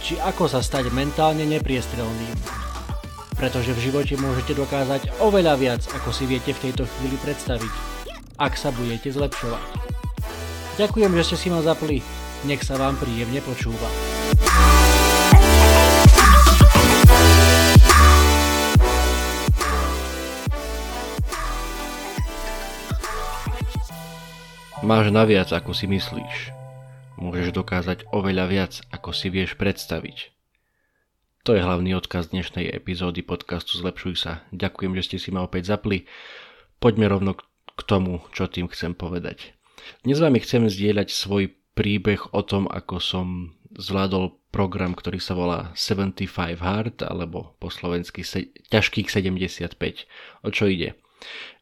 či 0.00 0.20
ako 0.20 0.48
sa 0.50 0.60
stať 0.60 0.92
mentálne 0.92 1.44
nepriestrelným. 1.44 2.36
Pretože 3.36 3.76
v 3.76 3.92
živote 3.92 4.16
môžete 4.16 4.56
dokázať 4.56 5.20
oveľa 5.20 5.54
viac, 5.60 5.82
ako 5.92 6.08
si 6.12 6.24
viete 6.24 6.56
v 6.56 6.68
tejto 6.68 6.88
chvíli 6.88 7.20
predstaviť, 7.20 7.72
ak 8.40 8.56
sa 8.56 8.72
budete 8.72 9.12
zlepšovať. 9.12 9.64
Ďakujem, 10.76 11.12
že 11.20 11.24
ste 11.24 11.36
si 11.36 11.48
ma 11.52 11.60
zapli. 11.64 12.00
Nech 12.44 12.60
sa 12.64 12.76
vám 12.76 13.00
príjemne 13.00 13.40
počúva. 13.40 13.88
Máš 24.86 25.10
naviac, 25.10 25.50
ako 25.50 25.74
si 25.74 25.88
myslíš. 25.90 26.65
Môžeš 27.16 27.56
dokázať 27.56 28.12
oveľa 28.12 28.44
viac, 28.44 28.72
ako 28.92 29.16
si 29.16 29.32
vieš 29.32 29.56
predstaviť. 29.56 30.36
To 31.48 31.56
je 31.56 31.64
hlavný 31.64 31.96
odkaz 31.96 32.28
dnešnej 32.28 32.68
epizódy 32.68 33.24
podcastu 33.24 33.80
Zlepšuj 33.80 34.14
sa. 34.20 34.44
Ďakujem, 34.52 34.92
že 35.00 35.04
ste 35.08 35.16
si 35.16 35.32
ma 35.32 35.40
opäť 35.40 35.72
zapli. 35.72 36.04
Poďme 36.76 37.08
rovno 37.08 37.32
k 37.72 37.80
tomu, 37.88 38.20
čo 38.36 38.52
tým 38.52 38.68
chcem 38.68 38.92
povedať. 38.92 39.56
Dnes 40.04 40.20
vám 40.20 40.36
chcem 40.36 40.68
zdieľať 40.68 41.08
svoj 41.08 41.56
príbeh 41.72 42.36
o 42.36 42.44
tom, 42.44 42.68
ako 42.68 43.00
som 43.00 43.26
zvládol 43.72 44.36
program, 44.52 44.92
ktorý 44.92 45.16
sa 45.16 45.32
volá 45.32 45.72
75 45.72 46.60
Hard, 46.60 47.00
alebo 47.00 47.56
po 47.56 47.72
slovensky 47.72 48.28
se- 48.28 48.52
ťažkých 48.68 49.08
75. 49.08 50.04
O 50.44 50.52
čo 50.52 50.68
ide? 50.68 51.00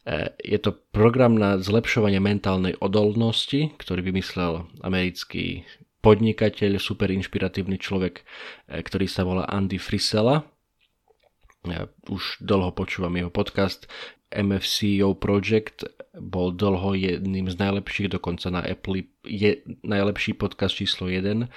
E, 0.04 0.32
je 0.44 0.58
to 0.60 0.76
program 0.92 1.38
na 1.38 1.56
zlepšovanie 1.56 2.20
mentálnej 2.20 2.76
odolnosti, 2.80 3.72
ktorý 3.80 4.04
vymyslel 4.12 4.68
americký 4.84 5.64
podnikateľ, 6.04 6.76
super 6.76 7.08
inšpiratívny 7.08 7.80
človek, 7.80 8.20
e, 8.68 8.84
ktorý 8.84 9.08
sa 9.08 9.24
volá 9.24 9.48
Andy 9.48 9.80
Frisella. 9.80 10.44
Ja 11.64 11.88
už 12.12 12.44
dlho 12.44 12.76
počúvam 12.76 13.16
jeho 13.16 13.32
podcast. 13.32 13.88
MFCEO 14.34 15.16
Project 15.16 15.88
bol 16.18 16.52
dlho 16.52 16.92
jedným 16.98 17.48
z 17.48 17.56
najlepších, 17.56 18.12
dokonca 18.12 18.50
na 18.50 18.60
Apple 18.60 19.06
je 19.22 19.62
najlepší 19.86 20.34
podcast 20.36 20.74
číslo 20.74 21.06
1, 21.08 21.46
e, 21.46 21.48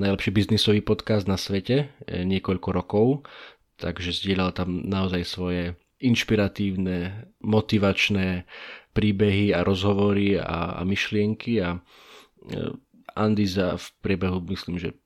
najlepší 0.00 0.30
biznisový 0.32 0.80
podcast 0.80 1.28
na 1.28 1.36
svete 1.36 1.92
e, 2.06 2.24
niekoľko 2.24 2.68
rokov, 2.72 3.06
takže 3.76 4.14
zdieľal 4.14 4.54
tam 4.56 4.86
naozaj 4.86 5.22
svoje 5.26 5.62
inšpiratívne, 6.02 7.30
motivačné 7.40 8.44
príbehy 8.92 9.56
a 9.56 9.64
rozhovory 9.64 10.36
a, 10.36 10.76
a 10.76 10.80
myšlienky 10.84 11.62
a 11.62 11.78
e, 11.78 11.80
Andy 13.16 13.46
za 13.48 13.76
v 13.76 13.86
priebehu 14.00 14.40
myslím, 14.48 14.80
že 14.80 14.96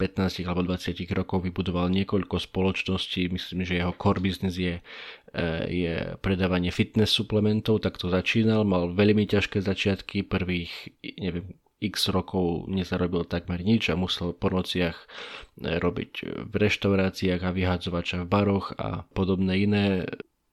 15 0.00 0.48
alebo 0.48 0.64
20 0.64 0.96
rokov 1.12 1.44
vybudoval 1.44 1.92
niekoľko 1.92 2.40
spoločností. 2.40 3.28
Myslím, 3.28 3.68
že 3.68 3.84
jeho 3.84 3.92
core 3.92 4.24
business 4.24 4.56
je, 4.56 4.80
e, 4.80 5.44
je 5.68 6.16
predávanie 6.24 6.72
fitness 6.72 7.12
suplementov, 7.12 7.84
tak 7.84 8.00
to 8.00 8.08
začínal. 8.08 8.64
Mal 8.64 8.96
veľmi 8.96 9.28
ťažké 9.28 9.60
začiatky, 9.60 10.24
prvých 10.24 10.72
neviem, 11.20 11.52
x 11.80 12.08
rokov 12.12 12.68
nezarobil 12.68 13.24
takmer 13.28 13.60
nič 13.60 13.92
a 13.92 13.96
musel 13.96 14.32
po 14.32 14.48
nociach 14.48 14.96
e, 14.96 15.76
robiť 15.76 16.12
v 16.48 16.54
reštauráciách 16.56 17.40
a 17.44 17.52
vyhadzovača 17.52 18.24
v 18.24 18.30
baroch 18.32 18.72
a 18.80 19.04
podobné 19.12 19.68
iné 19.68 20.08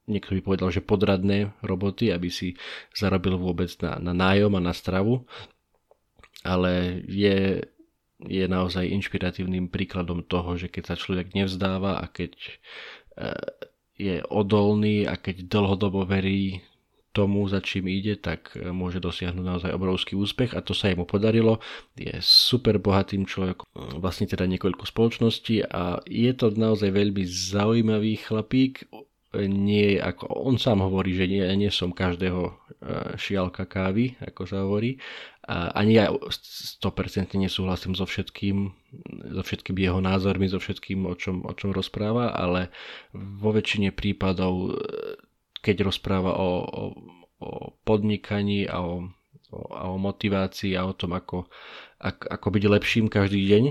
niekto 0.08 0.34
by 0.34 0.40
povedal, 0.40 0.68
že 0.72 0.82
podradné 0.82 1.52
roboty, 1.60 2.10
aby 2.10 2.32
si 2.32 2.56
zarobil 2.96 3.36
vôbec 3.36 3.68
na, 3.84 4.00
na 4.00 4.12
nájom 4.16 4.56
a 4.56 4.60
na 4.64 4.72
stravu. 4.72 5.28
Ale 6.42 7.04
je 7.04 7.68
je 8.26 8.50
naozaj 8.50 8.90
inšpiratívnym 8.90 9.70
príkladom 9.70 10.26
toho, 10.26 10.58
že 10.58 10.66
keď 10.66 10.94
sa 10.94 10.96
človek 10.98 11.38
nevzdáva 11.38 12.02
a 12.02 12.10
keď 12.10 12.34
e, 12.34 12.50
je 13.94 14.16
odolný 14.26 15.06
a 15.06 15.14
keď 15.14 15.46
dlhodobo 15.46 16.02
verí 16.02 16.66
tomu, 17.14 17.46
za 17.46 17.62
čím 17.62 17.86
ide, 17.86 18.18
tak 18.18 18.58
e, 18.58 18.74
môže 18.74 18.98
dosiahnuť 18.98 19.44
naozaj 19.46 19.70
obrovský 19.70 20.18
úspech 20.18 20.58
a 20.58 20.62
to 20.66 20.74
sa 20.74 20.90
jemu 20.90 21.06
podarilo. 21.06 21.62
Je 21.94 22.18
super 22.18 22.82
bohatým 22.82 23.22
človekom, 23.22 24.02
vlastne 24.02 24.26
teda 24.26 24.50
niekoľko 24.50 24.82
spoločností 24.82 25.62
a 25.70 26.02
je 26.06 26.32
to 26.34 26.50
naozaj 26.58 26.90
veľmi 26.90 27.22
zaujímavý 27.22 28.18
chlapík. 28.18 28.90
Nie, 29.36 30.00
ako 30.00 30.24
on 30.48 30.56
sám 30.56 30.80
hovorí, 30.80 31.12
že 31.12 31.28
nie, 31.28 31.44
nie 31.60 31.68
som 31.68 31.92
každého 31.92 32.48
e, 32.48 32.52
šialka 33.20 33.68
kávy, 33.68 34.16
ako 34.24 34.42
sa 34.48 34.64
hovorí, 34.64 34.96
a 35.44 35.68
ani 35.76 36.00
ja 36.00 36.08
100% 36.08 37.36
nesúhlasím 37.36 37.92
so 37.92 38.08
všetkým, 38.08 38.72
so 39.36 39.42
všetkým 39.44 39.76
jeho 39.76 40.00
názormi, 40.00 40.48
so 40.48 40.56
všetkým, 40.56 41.04
o 41.04 41.12
čom, 41.12 41.44
o 41.44 41.52
čom 41.52 41.76
rozpráva, 41.76 42.32
ale 42.32 42.72
vo 43.12 43.52
väčšine 43.52 43.92
prípadov, 43.92 44.80
keď 45.60 45.92
rozpráva 45.92 46.32
o, 46.32 46.50
o, 46.64 46.84
o 47.44 47.50
podnikaní 47.84 48.64
a 48.64 48.80
o, 48.80 49.12
o, 49.52 49.60
a 49.76 49.92
o 49.92 50.00
motivácii 50.00 50.72
a 50.72 50.88
o 50.88 50.96
tom, 50.96 51.12
ako, 51.12 51.52
ako, 52.00 52.24
ako 52.32 52.46
byť 52.48 52.64
lepším 52.64 53.06
každý 53.12 53.44
deň, 53.44 53.64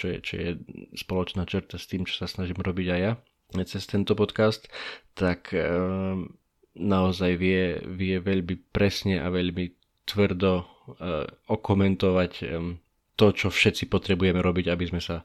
čo 0.00 0.04
je, 0.08 0.16
čo 0.24 0.34
je 0.40 0.48
spoločná 0.96 1.44
čerta 1.44 1.76
s 1.76 1.84
tým, 1.84 2.08
čo 2.08 2.16
sa 2.16 2.24
snažím 2.24 2.64
robiť 2.64 2.88
aj 2.96 3.00
ja 3.04 3.12
cez 3.68 3.84
tento 3.84 4.16
podcast, 4.16 4.66
tak 5.12 5.52
e, 5.52 5.60
naozaj 6.76 7.32
vie, 7.36 7.76
vie 7.84 8.16
veľmi 8.16 8.72
presne 8.72 9.20
a 9.20 9.28
veľmi 9.28 9.76
tvrdo 10.02 10.52
uh, 10.98 11.22
okomentovať 11.46 12.32
to, 13.16 13.30
čo 13.32 13.52
všetci 13.52 13.92
potrebujeme 13.92 14.40
robiť, 14.40 14.72
aby 14.72 14.84
sme 14.88 15.00
sa, 15.00 15.20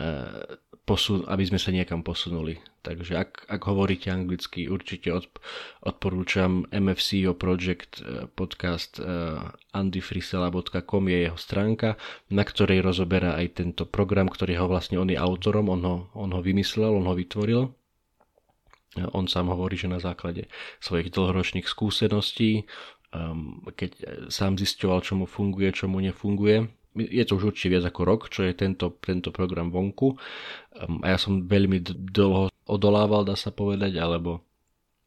uh, 0.00 0.42
posun- 0.88 1.28
aby 1.28 1.44
sme 1.44 1.60
sa 1.60 1.68
niekam 1.68 2.00
posunuli. 2.00 2.56
Takže 2.80 3.20
ak, 3.20 3.52
ak 3.52 3.60
hovoríte 3.68 4.08
anglicky, 4.08 4.64
určite 4.64 5.12
odp- 5.12 5.36
odporúčam 5.84 6.64
MFCO 6.72 7.36
Project 7.36 8.00
uh, 8.00 8.26
podcast 8.32 8.96
uh, 8.96 9.52
andyfrisela.com 9.76 11.02
je 11.12 11.18
jeho 11.28 11.38
stránka, 11.38 12.00
na 12.32 12.48
ktorej 12.48 12.80
rozoberá 12.80 13.36
aj 13.36 13.60
tento 13.60 13.84
program, 13.84 14.32
ktorý 14.32 14.64
ho 14.64 14.66
vlastne 14.66 14.96
on 14.96 15.12
je 15.12 15.20
autorom, 15.20 15.68
on 15.68 15.82
ho, 15.84 15.96
on 16.16 16.32
ho 16.32 16.40
vymyslel, 16.40 16.96
on 16.96 17.04
ho 17.04 17.12
vytvoril. 17.12 17.68
On 18.98 19.28
sám 19.28 19.52
hovorí, 19.52 19.76
že 19.78 19.86
na 19.86 20.00
základe 20.00 20.48
svojich 20.80 21.12
dlhoročných 21.12 21.68
skúseností 21.68 22.66
um, 23.12 23.64
keď 23.72 23.90
sám 24.28 24.58
zisťoval, 24.58 25.00
čo 25.00 25.16
mu 25.16 25.26
funguje, 25.28 25.72
čo 25.72 25.88
mu 25.88 26.00
nefunguje. 26.00 26.68
Je 26.96 27.24
to 27.26 27.36
už 27.36 27.52
určite 27.54 27.78
viac 27.78 27.84
ako 27.84 28.00
rok, 28.06 28.20
čo 28.32 28.46
je 28.46 28.56
tento, 28.56 28.96
tento 29.02 29.28
program 29.34 29.68
vonku. 29.68 30.16
Um, 30.78 31.04
a 31.04 31.14
ja 31.14 31.18
som 31.20 31.44
veľmi 31.44 31.84
dlho 32.12 32.48
odolával, 32.64 33.28
dá 33.28 33.36
sa 33.36 33.52
povedať, 33.52 33.96
alebo 34.00 34.44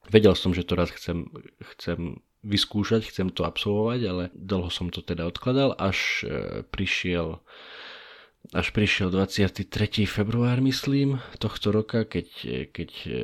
vedel 0.09 0.38
som, 0.38 0.53
že 0.53 0.66
to 0.66 0.78
raz 0.78 0.94
chcem, 0.94 1.30
chcem 1.78 2.22
vyskúšať, 2.41 3.06
chcem 3.06 3.30
to 3.30 3.46
absolvovať, 3.46 4.00
ale 4.09 4.24
dlho 4.34 4.70
som 4.74 4.90
to 4.90 5.06
teda 5.06 5.30
odkladal, 5.30 5.78
až 5.78 6.25
e, 6.25 6.66
prišiel 6.66 7.38
až 8.58 8.74
prišiel 8.74 9.14
23. 9.14 9.70
február, 10.09 10.58
myslím, 10.66 11.22
tohto 11.38 11.70
roka, 11.70 12.09
keď, 12.09 12.28
keď 12.73 12.90
e, 13.06 13.20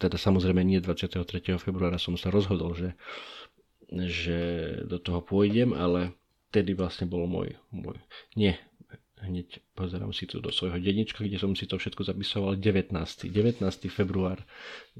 teda 0.00 0.16
samozrejme 0.16 0.64
nie 0.64 0.80
23. 0.80 1.20
februára 1.60 2.00
som 2.00 2.16
sa 2.16 2.32
rozhodol, 2.32 2.72
že 2.72 2.96
že 3.86 4.38
do 4.86 4.98
toho 4.98 5.22
pôjdem, 5.22 5.70
ale 5.70 6.10
vtedy 6.50 6.74
vlastne 6.74 7.10
bol 7.10 7.26
môj, 7.26 7.54
môj 7.70 7.98
nie, 8.34 8.54
hneď 9.26 9.64
pozerám 9.72 10.12
si 10.12 10.28
tu 10.28 10.44
do 10.44 10.52
svojho 10.52 10.76
denníčka, 10.76 11.24
kde 11.24 11.40
som 11.40 11.56
si 11.56 11.64
to 11.64 11.80
všetko 11.80 12.04
zapisoval, 12.04 12.60
19. 12.60 12.92
19. 13.32 13.64
február 13.88 14.44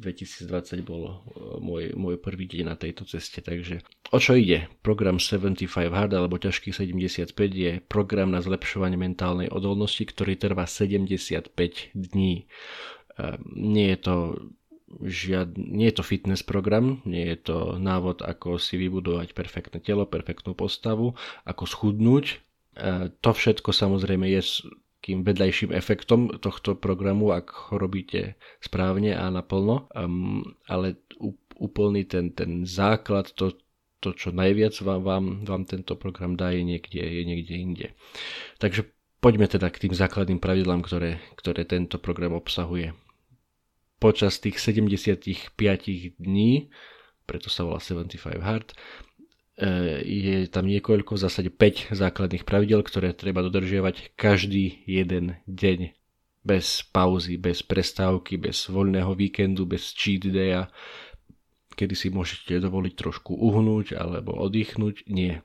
2020 0.00 0.80
bol 0.82 1.02
e, 1.06 1.14
môj, 1.60 1.84
môj 1.92 2.16
prvý 2.16 2.48
deň 2.48 2.64
na 2.64 2.76
tejto 2.76 3.04
ceste, 3.04 3.44
takže 3.44 3.84
o 4.10 4.18
čo 4.18 4.32
ide? 4.32 4.72
Program 4.80 5.20
75 5.20 5.68
Hard 5.92 6.12
alebo 6.16 6.40
ťažkých 6.40 6.74
75 6.74 7.32
je 7.52 7.72
program 7.84 8.32
na 8.32 8.40
zlepšovanie 8.40 8.96
mentálnej 8.96 9.52
odolnosti, 9.52 10.02
ktorý 10.02 10.40
trvá 10.40 10.64
75 10.64 11.52
dní. 11.92 12.44
E, 12.44 13.26
nie 13.52 13.92
je 13.92 13.98
to 14.00 14.14
žiad, 15.06 15.54
nie 15.54 15.88
je 15.88 15.96
to 15.96 16.04
fitness 16.04 16.42
program, 16.42 17.00
nie 17.06 17.24
je 17.34 17.38
to 17.48 17.56
návod, 17.78 18.26
ako 18.26 18.58
si 18.58 18.76
vybudovať 18.76 19.32
perfektné 19.32 19.78
telo, 19.80 20.04
perfektnú 20.04 20.52
postavu, 20.52 21.14
ako 21.46 21.64
schudnúť. 21.64 22.24
E, 22.26 22.34
to 23.22 23.30
všetko 23.30 23.70
samozrejme 23.70 24.26
je, 24.28 24.66
takým 25.06 25.22
vedľajším 25.22 25.70
efektom 25.70 26.34
tohto 26.42 26.74
programu, 26.74 27.30
ak 27.30 27.70
ho 27.70 27.78
robíte 27.78 28.34
správne 28.58 29.14
a 29.14 29.30
naplno, 29.30 29.86
um, 29.94 30.42
ale 30.66 30.98
úplný 31.62 32.02
ten, 32.10 32.34
ten 32.34 32.66
základ, 32.66 33.30
to, 33.38 33.54
to 34.02 34.18
čo 34.18 34.34
najviac 34.34 34.74
vám, 34.82 35.06
vám, 35.06 35.24
vám 35.46 35.62
tento 35.62 35.94
program 35.94 36.34
dá, 36.34 36.50
je 36.50 36.66
niekde, 36.66 36.98
je 36.98 37.22
niekde 37.22 37.54
inde. 37.54 37.86
Takže 38.58 38.90
poďme 39.22 39.46
teda 39.46 39.70
k 39.70 39.86
tým 39.86 39.94
základným 39.94 40.42
pravidlám, 40.42 40.82
ktoré, 40.82 41.22
ktoré 41.38 41.62
tento 41.62 42.02
program 42.02 42.34
obsahuje. 42.34 42.90
Počas 44.06 44.38
tých 44.38 44.62
75 44.62 45.58
dní, 46.22 46.70
preto 47.26 47.50
sa 47.50 47.66
volá 47.66 47.82
75 47.82 48.38
Hard, 48.38 48.70
E, 49.56 50.04
je 50.04 50.36
tam 50.52 50.68
niekoľko, 50.68 51.16
v 51.16 51.22
zásade 51.24 51.48
5 51.48 51.96
základných 51.96 52.44
pravidel, 52.44 52.84
ktoré 52.84 53.16
treba 53.16 53.40
dodržiavať 53.40 54.12
každý 54.12 54.84
jeden 54.84 55.40
deň. 55.48 55.96
Bez 56.44 56.84
pauzy, 56.92 57.40
bez 57.40 57.64
prestávky, 57.64 58.36
bez 58.36 58.68
voľného 58.68 59.16
víkendu, 59.16 59.64
bez 59.64 59.96
cheat 59.96 60.28
daya, 60.28 60.68
kedy 61.74 61.96
si 61.96 62.08
môžete 62.12 62.60
dovoliť 62.60 62.94
trošku 62.94 63.32
uhnúť 63.32 63.96
alebo 63.96 64.36
oddychnúť. 64.36 65.08
Nie. 65.08 65.42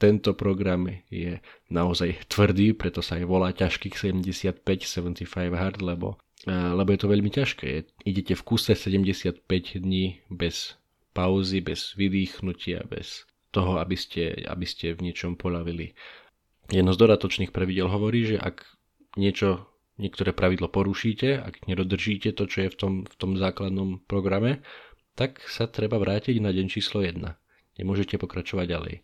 Tento 0.00 0.34
program 0.34 0.90
je 1.12 1.38
naozaj 1.70 2.26
tvrdý, 2.26 2.74
preto 2.74 3.04
sa 3.04 3.20
aj 3.20 3.24
volá 3.28 3.54
ťažkých 3.54 3.94
75, 3.94 4.64
75 4.64 5.54
hard, 5.54 5.78
lebo, 5.84 6.18
lebo 6.48 6.88
je 6.90 7.00
to 7.00 7.08
veľmi 7.10 7.30
ťažké. 7.30 7.68
Idete 8.02 8.34
v 8.34 8.42
kuse 8.42 8.74
75 8.74 9.46
dní 9.78 10.22
bez 10.26 10.74
pauzy, 11.14 11.62
bez 11.62 11.94
vydýchnutia, 11.94 12.82
bez 12.88 13.28
toho, 13.52 13.78
aby 13.78 13.94
ste, 13.94 14.48
aby 14.48 14.64
ste 14.64 14.96
v 14.96 15.12
niečom 15.12 15.36
polavili. 15.36 15.92
Jedno 16.72 16.96
z 16.96 16.98
dodatočných 16.98 17.52
pravidel 17.52 17.86
hovorí, 17.86 18.24
že 18.24 18.36
ak 18.40 18.64
niečo, 19.20 19.68
niektoré 20.00 20.32
pravidlo 20.32 20.72
porušíte, 20.72 21.36
ak 21.36 21.68
nedodržíte 21.68 22.32
to, 22.32 22.48
čo 22.48 22.66
je 22.66 22.68
v 22.72 22.76
tom, 22.80 22.92
v 23.04 23.14
tom 23.20 23.36
základnom 23.36 24.00
programe, 24.08 24.64
tak 25.12 25.44
sa 25.44 25.68
treba 25.68 26.00
vrátiť 26.00 26.40
na 26.40 26.48
deň 26.48 26.66
číslo 26.72 27.04
1. 27.04 27.20
Nemôžete 27.76 28.16
pokračovať 28.16 28.66
ďalej. 28.72 28.94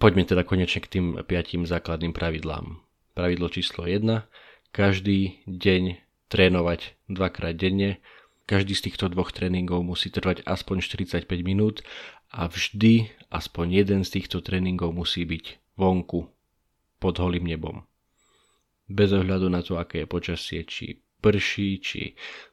Poďme 0.00 0.24
teda 0.24 0.40
konečne 0.46 0.80
k 0.80 0.88
tým 0.88 1.06
piatim 1.28 1.68
základným 1.68 2.16
pravidlám. 2.16 2.80
Pravidlo 3.12 3.52
číslo 3.52 3.84
1. 3.84 4.24
Každý 4.72 5.44
deň 5.44 6.00
trénovať 6.32 6.96
dvakrát 7.12 7.52
denne. 7.52 8.00
Každý 8.48 8.72
z 8.72 8.88
týchto 8.88 9.12
dvoch 9.12 9.30
tréningov 9.36 9.84
musí 9.84 10.08
trvať 10.08 10.48
aspoň 10.48 10.80
45 10.80 11.28
minút 11.44 11.84
a 12.32 12.48
vždy 12.48 13.12
aspoň 13.28 13.84
jeden 13.84 14.00
z 14.02 14.18
týchto 14.18 14.40
tréningov 14.40 14.96
musí 14.96 15.28
byť 15.28 15.76
vonku, 15.76 16.32
pod 16.96 17.14
holým 17.20 17.44
nebom. 17.44 17.84
Bez 18.88 19.12
ohľadu 19.12 19.52
na 19.52 19.60
to, 19.60 19.76
aké 19.76 20.04
je 20.04 20.08
počasie, 20.08 20.60
či 20.64 21.04
prší, 21.22 21.70
či 21.78 22.02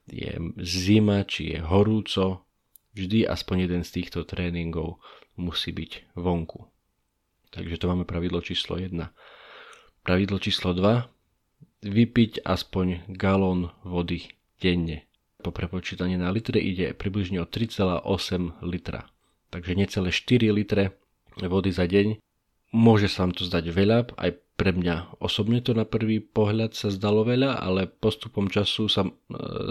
je 0.06 0.38
zima, 0.62 1.26
či 1.26 1.58
je 1.58 1.60
horúco, 1.64 2.46
vždy 2.94 3.26
aspoň 3.26 3.66
jeden 3.66 3.84
z 3.88 3.92
týchto 4.00 4.28
tréningov 4.28 5.02
musí 5.40 5.74
byť 5.74 6.20
vonku. 6.20 6.68
Takže 7.50 7.81
to 7.81 7.90
máme 7.90 8.06
pravidlo 8.06 8.46
číslo 8.46 8.78
1. 8.78 8.94
Pravidlo 10.06 10.38
číslo 10.38 10.78
2. 10.78 11.19
Vypiť 11.80 12.44
aspoň 12.44 13.08
galón 13.12 13.72
vody 13.88 14.28
denne. 14.60 15.08
Po 15.40 15.56
prepočítaní 15.56 16.20
na 16.20 16.28
litre 16.32 16.60
ide 16.60 16.92
približne 16.92 17.40
o 17.40 17.48
3,8 17.48 18.60
litra 18.64 19.08
takže 19.50 19.74
necelé 19.76 20.10
4 20.14 20.54
litre 20.54 20.84
vody 21.42 21.74
za 21.74 21.90
deň. 21.90 22.22
Môže 22.70 23.10
sa 23.10 23.26
vám 23.26 23.34
to 23.34 23.50
zdať 23.50 23.74
veľa, 23.74 24.14
aj 24.14 24.32
pre 24.54 24.70
mňa 24.76 25.18
osobne 25.18 25.58
to 25.64 25.74
na 25.74 25.90
prvý 25.90 26.22
pohľad 26.22 26.78
sa 26.78 26.94
zdalo 26.94 27.26
veľa, 27.26 27.58
ale 27.58 27.90
postupom 27.90 28.46
času 28.46 28.86
sa, 28.92 29.08
e, 29.08 29.12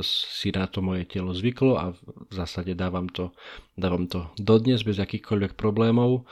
si 0.03 0.51
na 0.51 0.67
to 0.67 0.83
moje 0.83 1.07
telo 1.07 1.31
zvyklo 1.31 1.79
a 1.79 1.95
v 1.95 2.33
zásade 2.33 2.75
dávam 2.75 3.07
to, 3.07 3.31
dávam 3.79 4.11
to 4.11 4.27
dodnes 4.41 4.83
bez 4.83 4.99
akýchkoľvek 4.99 5.55
problémov. 5.55 6.27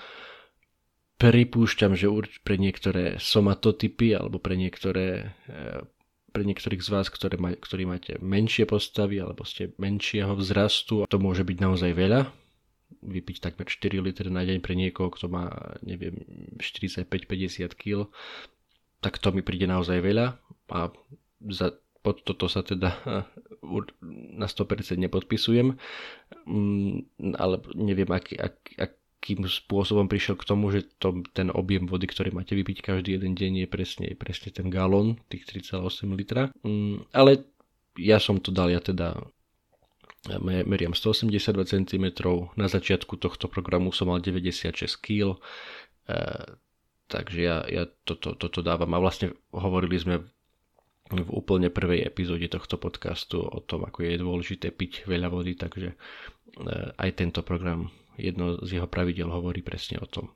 Pripúšťam, 1.17 1.97
že 1.97 2.13
pre 2.45 2.61
niektoré 2.61 3.17
somatotypy 3.17 4.13
alebo 4.13 4.37
pre 4.37 4.53
niektoré 4.61 5.33
e, 5.49 5.81
pre 6.37 6.45
niektorých 6.45 6.85
z 6.85 6.93
vás, 6.93 7.09
ktoré 7.09 7.41
ma, 7.41 7.57
ktorí 7.57 7.89
máte 7.89 8.21
menšie 8.21 8.69
postavy 8.69 9.25
alebo 9.25 9.41
ste 9.49 9.73
menšieho 9.81 10.37
vzrastu, 10.37 11.09
to 11.09 11.17
môže 11.17 11.49
byť 11.49 11.57
naozaj 11.57 11.97
veľa. 11.97 12.29
Vypiť 13.01 13.41
takmer 13.41 13.65
4 13.65 14.05
litre 14.05 14.29
na 14.29 14.45
deň 14.45 14.61
pre 14.61 14.77
niekoho, 14.77 15.09
kto 15.09 15.33
má, 15.33 15.49
neviem, 15.81 16.21
45-50 16.61 17.73
kg, 17.73 18.13
tak 19.01 19.17
to 19.17 19.33
mi 19.33 19.41
príde 19.41 19.65
naozaj 19.65 19.97
veľa. 20.05 20.37
A 20.77 20.93
za, 21.49 21.73
pod 22.05 22.21
toto 22.21 22.53
sa 22.53 22.61
teda 22.61 23.01
na 24.37 24.45
100% 24.45 25.01
nepodpisujem, 25.01 25.73
mm, 26.45 27.33
ale 27.41 27.65
neviem, 27.73 28.13
aký, 28.13 28.37
ak, 28.37 28.77
akým 29.27 29.43
spôsobom 29.43 30.07
prišiel 30.07 30.39
k 30.39 30.47
tomu, 30.47 30.71
že 30.71 30.87
to, 31.03 31.27
ten 31.35 31.51
objem 31.51 31.91
vody, 31.91 32.07
ktorý 32.07 32.31
máte 32.31 32.55
vypiť 32.55 32.79
každý 32.79 33.19
jeden 33.19 33.35
deň 33.35 33.53
je 33.59 33.67
presne, 33.67 34.07
presne 34.15 34.55
ten 34.55 34.71
galón, 34.71 35.19
tých 35.27 35.51
3,8 35.51 36.15
litra. 36.15 36.55
Mm, 36.63 37.11
ale 37.11 37.43
ja 37.99 38.23
som 38.23 38.39
to 38.39 38.55
dal, 38.55 38.71
ja 38.71 38.79
teda 38.79 39.19
meriam 40.47 40.95
182 40.95 41.43
cm, 41.67 42.07
na 42.55 42.71
začiatku 42.71 43.19
tohto 43.19 43.51
programu 43.51 43.91
som 43.91 44.15
mal 44.15 44.23
96 44.23 44.79
kg, 45.03 45.35
e, 46.07 46.15
takže 47.11 47.39
ja, 47.43 47.67
ja 47.67 47.91
toto, 48.07 48.39
toto 48.39 48.63
dávam 48.63 48.95
a 48.95 49.03
vlastne 49.03 49.35
hovorili 49.51 49.99
sme 49.99 50.23
v 51.11 51.31
úplne 51.35 51.71
prvej 51.71 52.07
epizóde 52.07 52.47
tohto 52.47 52.79
podcastu 52.79 53.43
o 53.43 53.59
tom, 53.63 53.87
ako 53.87 54.07
je 54.07 54.23
dôležité 54.23 54.71
piť 54.71 55.07
veľa 55.11 55.35
vody, 55.35 55.59
takže 55.59 55.95
e, 55.95 55.97
aj 56.95 57.11
tento 57.19 57.43
program, 57.43 57.91
jedno 58.17 58.61
z 58.65 58.81
jeho 58.81 58.89
pravidel 58.89 59.29
hovorí 59.29 59.61
presne 59.63 60.01
o 60.01 60.09
tom. 60.09 60.33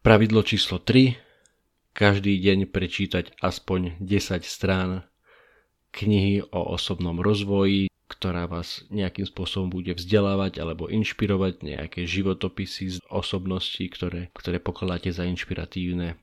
Pravidlo 0.00 0.46
číslo 0.46 0.78
3. 0.78 1.18
Každý 1.96 2.38
deň 2.38 2.70
prečítať 2.70 3.36
aspoň 3.42 3.98
10 3.98 4.46
strán 4.46 5.04
knihy 5.90 6.44
o 6.52 6.60
osobnom 6.76 7.18
rozvoji, 7.18 7.88
ktorá 8.06 8.46
vás 8.46 8.84
nejakým 8.92 9.26
spôsobom 9.26 9.72
bude 9.72 9.96
vzdelávať 9.96 10.62
alebo 10.62 10.86
inšpirovať, 10.86 11.64
nejaké 11.64 12.06
životopisy 12.06 12.96
z 12.96 12.98
osobností, 13.10 13.90
ktoré, 13.90 14.30
ktoré 14.36 14.62
pokladáte 14.62 15.10
za 15.10 15.26
inšpiratívne. 15.26 16.20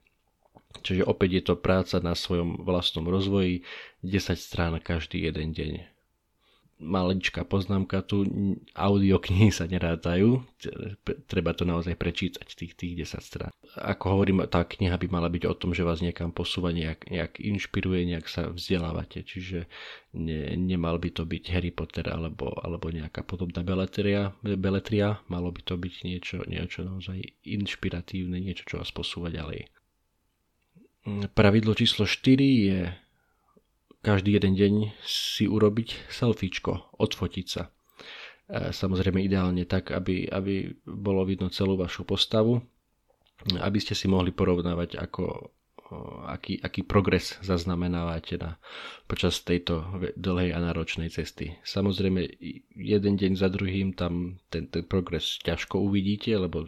Čiže 0.81 1.05
opäť 1.05 1.29
je 1.38 1.44
to 1.53 1.55
práca 1.59 2.01
na 2.01 2.17
svojom 2.17 2.63
vlastnom 2.63 3.05
rozvoji, 3.05 3.65
10 4.01 4.39
strán 4.39 4.73
každý 4.79 5.27
jeden 5.27 5.53
deň 5.53 5.93
maličká 6.84 7.48
poznámka 7.48 8.04
tu, 8.04 8.28
audioknihy 8.75 9.50
sa 9.50 9.63
nerátajú, 9.63 10.44
treba 11.32 11.56
to 11.56 11.63
naozaj 11.63 11.96
prečítať, 11.96 12.44
tých, 12.44 12.75
tých 12.75 12.94
10 13.08 13.24
strán. 13.24 13.52
Ako 13.80 14.20
hovorím, 14.20 14.44
tá 14.52 14.68
kniha 14.68 15.00
by 15.00 15.08
mala 15.08 15.32
byť 15.32 15.44
o 15.48 15.54
tom, 15.56 15.72
že 15.72 15.88
vás 15.88 16.04
niekam 16.04 16.36
posúva, 16.36 16.75
nejak, 16.75 17.08
nejak 17.08 17.40
inšpiruje, 17.40 18.06
nejak 18.13 18.28
sa 18.28 18.52
vzdelávate, 18.52 19.24
čiže 19.24 19.66
ne, 20.13 20.54
nemal 20.60 21.00
by 21.00 21.10
to 21.10 21.24
byť 21.24 21.44
Harry 21.50 21.72
Potter 21.72 22.12
alebo, 22.12 22.52
alebo 22.60 22.92
nejaká 22.92 23.24
podobná 23.24 23.63
beletria, 23.63 24.36
beletria, 24.44 25.24
malo 25.32 25.50
by 25.50 25.63
to 25.63 25.80
byť 25.80 25.96
niečo, 26.04 26.38
niečo 26.46 26.84
naozaj 26.86 27.18
inšpiratívne, 27.48 28.38
niečo, 28.38 28.68
čo 28.68 28.75
vás 28.84 28.92
posúva 28.92 29.32
ďalej. 29.32 29.72
Pravidlo 31.36 31.75
číslo 31.75 32.08
4 32.08 32.40
je 32.40 32.80
každý 34.03 34.36
jeden 34.36 34.53
deň 34.53 34.74
si 35.07 35.48
urobiť 35.48 36.12
selfiečko, 36.12 37.00
odfotiť 37.00 37.48
sa. 37.48 37.72
E, 38.51 38.75
samozrejme 38.75 39.24
ideálne 39.24 39.63
tak, 39.63 39.95
aby, 39.95 40.27
aby 40.27 40.75
bolo 40.83 41.24
vidno 41.24 41.48
celú 41.48 41.79
vašu 41.79 42.03
postavu, 42.03 42.60
aby 43.63 43.79
ste 43.79 43.95
si 43.95 44.12
mohli 44.12 44.36
porovnávať, 44.36 45.00
ako, 45.00 45.24
aký, 46.27 46.60
aký 46.60 46.83
progres 46.83 47.39
zaznamenávate 47.39 48.36
na, 48.39 48.60
počas 49.07 49.39
tejto 49.41 49.83
dlhej 50.19 50.51
a 50.51 50.60
náročnej 50.60 51.07
cesty. 51.07 51.55
Samozrejme, 51.63 52.27
jeden 52.75 53.13
deň 53.15 53.31
za 53.39 53.48
druhým 53.48 53.95
tam 53.95 54.38
ten, 54.51 54.67
ten 54.67 54.83
progres 54.83 55.39
ťažko 55.43 55.79
uvidíte, 55.79 56.36
lebo 56.36 56.67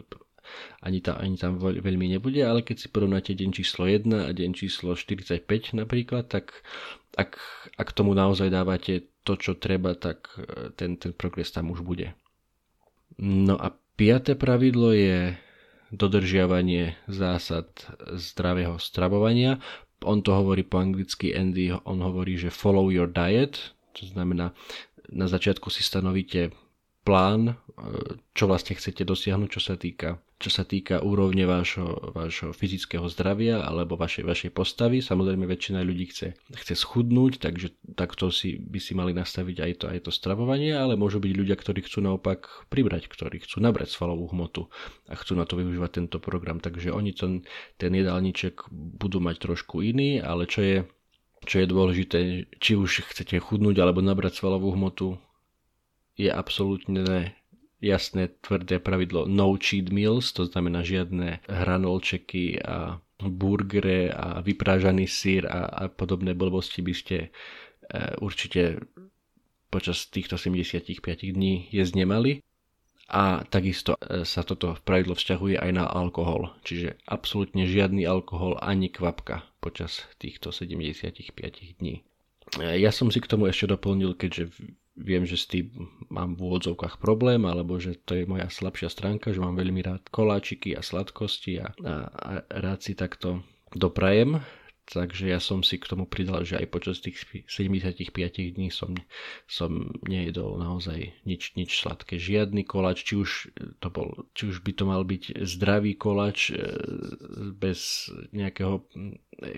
ani, 0.82 0.98
tam, 1.00 1.16
ani 1.18 1.36
tam 1.36 1.58
veľmi 1.60 2.16
nebude, 2.16 2.42
ale 2.42 2.62
keď 2.62 2.76
si 2.76 2.88
porovnáte 2.88 3.32
deň 3.32 3.50
číslo 3.52 3.88
1 3.88 4.06
a 4.26 4.30
deň 4.30 4.50
číslo 4.54 4.94
45 4.94 5.42
napríklad, 5.76 6.26
tak 6.26 6.62
ak, 7.16 7.40
ak 7.80 7.88
tomu 7.96 8.12
naozaj 8.12 8.52
dávate 8.52 9.08
to, 9.26 9.34
čo 9.34 9.58
treba, 9.58 9.96
tak 9.98 10.30
e, 10.38 10.70
ten, 10.76 11.00
ten 11.00 11.10
progres 11.16 11.50
tam 11.50 11.72
už 11.72 11.82
bude. 11.82 12.14
No 13.18 13.56
a 13.56 13.72
piaté 13.96 14.36
pravidlo 14.36 14.92
je 14.92 15.34
dodržiavanie 15.90 16.98
zásad 17.08 17.66
zdravého 18.14 18.76
stravovania. 18.76 19.62
On 20.04 20.20
to 20.20 20.36
hovorí 20.36 20.62
po 20.66 20.78
anglicky, 20.82 21.32
Andy, 21.32 21.72
on 21.72 22.04
hovorí, 22.04 22.36
že 22.36 22.52
follow 22.52 22.92
your 22.92 23.08
diet, 23.08 23.72
to 23.96 24.04
znamená, 24.04 24.52
na 25.08 25.26
začiatku 25.30 25.72
si 25.72 25.80
stanovíte 25.80 26.52
plán, 27.06 27.54
e, 27.54 27.54
čo 28.34 28.50
vlastne 28.50 28.74
chcete 28.74 29.06
dosiahnuť, 29.06 29.48
čo 29.54 29.62
sa 29.62 29.78
týka, 29.78 30.18
čo 30.42 30.50
sa 30.50 30.66
týka 30.66 30.98
úrovne 31.06 31.46
vášho, 31.46 32.10
vášho 32.10 32.50
fyzického 32.50 33.06
zdravia 33.06 33.62
alebo 33.62 33.94
vašej, 33.94 34.26
vašej 34.26 34.50
postavy. 34.50 34.98
Samozrejme 34.98 35.46
väčšina 35.46 35.86
ľudí 35.86 36.10
chce, 36.10 36.34
chce 36.34 36.74
schudnúť, 36.74 37.38
takže 37.38 37.78
takto 37.94 38.34
si, 38.34 38.58
by 38.58 38.82
si 38.82 38.98
mali 38.98 39.14
nastaviť 39.14 39.56
aj 39.62 39.72
to, 39.78 39.84
aj 39.86 39.98
to 40.02 40.10
stravovanie, 40.10 40.74
ale 40.74 40.98
môžu 40.98 41.22
byť 41.22 41.32
ľudia, 41.32 41.54
ktorí 41.54 41.86
chcú 41.86 42.02
naopak 42.02 42.66
pribrať, 42.66 43.06
ktorí 43.06 43.46
chcú 43.46 43.62
nabrať 43.62 43.94
svalovú 43.94 44.26
hmotu 44.34 44.66
a 45.06 45.14
chcú 45.14 45.38
na 45.38 45.46
to 45.46 45.54
využívať 45.54 46.02
tento 46.02 46.18
program. 46.18 46.58
Takže 46.58 46.90
oni 46.90 47.14
ten, 47.14 47.46
ten 47.78 47.94
jedálniček 47.94 48.66
budú 48.74 49.22
mať 49.22 49.46
trošku 49.46 49.86
iný, 49.86 50.18
ale 50.18 50.50
čo 50.50 50.60
je 50.66 50.78
čo 51.46 51.62
je 51.62 51.70
dôležité, 51.70 52.18
či 52.58 52.74
už 52.74 53.06
chcete 53.12 53.38
chudnúť 53.38 53.78
alebo 53.78 54.02
nabrať 54.02 54.42
svalovú 54.42 54.74
hmotu, 54.74 55.14
je 56.16 56.32
absolútne 56.32 57.36
jasné 57.80 58.32
tvrdé 58.40 58.80
pravidlo 58.80 59.28
no 59.28 59.54
cheat 59.60 59.92
meals, 59.92 60.32
to 60.32 60.48
znamená 60.48 60.80
žiadne 60.80 61.44
hranolčeky 61.44 62.60
a 62.64 62.98
burgere 63.20 64.12
a 64.12 64.40
vyprážaný 64.40 65.08
sír 65.08 65.48
a, 65.48 65.68
a 65.68 65.82
podobné 65.88 66.36
blbosti 66.36 66.84
by 66.84 66.94
ste 66.96 67.16
e, 67.16 67.28
určite 68.20 68.80
počas 69.72 70.08
týchto 70.08 70.36
75 70.36 71.00
dní 71.36 71.68
jesť 71.72 72.04
nemali. 72.04 72.44
A 73.06 73.46
takisto 73.46 73.94
e, 73.96 74.26
sa 74.26 74.42
toto 74.42 74.76
pravidlo 74.82 75.14
vzťahuje 75.14 75.56
aj 75.62 75.70
na 75.72 75.86
alkohol, 75.86 76.52
čiže 76.66 76.98
absolútne 77.06 77.64
žiadny 77.64 78.04
alkohol 78.04 78.58
ani 78.60 78.90
kvapka 78.90 79.46
počas 79.62 80.04
týchto 80.18 80.52
75 80.52 81.22
dní. 81.80 82.02
E, 82.60 82.82
ja 82.82 82.90
som 82.92 83.08
si 83.08 83.22
k 83.22 83.30
tomu 83.30 83.48
ešte 83.48 83.70
doplnil, 83.72 84.18
keďže 84.18 84.52
viem, 84.96 85.24
že 85.24 85.40
s 85.40 85.46
tým 85.48 85.70
mám 86.16 86.32
v 86.40 86.48
úvodzovkách 86.48 86.96
problém, 86.96 87.44
alebo 87.44 87.76
že 87.76 88.00
to 88.08 88.16
je 88.16 88.24
moja 88.24 88.48
slabšia 88.48 88.88
stránka, 88.88 89.36
že 89.36 89.44
mám 89.44 89.60
veľmi 89.60 89.84
rád 89.84 90.08
koláčiky 90.08 90.72
a 90.72 90.80
sladkosti 90.80 91.60
a, 91.60 91.68
a, 91.84 91.94
a 92.08 92.30
rád 92.48 92.80
si 92.80 92.96
takto 92.96 93.44
doprajem. 93.76 94.40
Takže 94.86 95.26
ja 95.26 95.42
som 95.42 95.66
si 95.66 95.82
k 95.82 95.90
tomu 95.90 96.06
pridal, 96.06 96.46
že 96.46 96.62
aj 96.62 96.70
počas 96.70 97.02
tých 97.02 97.18
75 97.50 98.14
dní 98.54 98.70
som, 98.70 98.94
som 99.50 99.90
nejedol 100.06 100.62
naozaj 100.62 101.10
nič, 101.26 101.58
nič 101.58 101.82
sladké. 101.82 102.22
Žiadny 102.22 102.62
koláč, 102.62 103.02
či 103.02 103.18
už, 103.18 103.50
to 103.82 103.88
bol, 103.90 104.14
či 104.38 104.54
už 104.54 104.62
by 104.62 104.72
to 104.78 104.84
mal 104.86 105.02
byť 105.02 105.42
zdravý 105.42 105.98
koláč 105.98 106.54
e, 106.54 106.62
bez 107.50 108.06
nejakého 108.30 108.86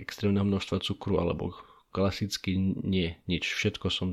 extrémneho 0.00 0.48
množstva 0.48 0.80
cukru 0.80 1.20
alebo 1.20 1.52
klasicky 1.88 2.54
nie, 2.84 3.16
nič. 3.24 3.48
Všetko 3.48 3.88
som, 3.88 4.12